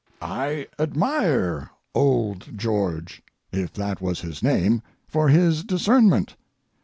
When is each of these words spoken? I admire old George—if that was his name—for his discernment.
I 0.19 0.65
admire 0.79 1.69
old 1.93 2.57
George—if 2.57 3.71
that 3.73 4.01
was 4.01 4.21
his 4.21 4.41
name—for 4.41 5.29
his 5.29 5.63
discernment. 5.63 6.35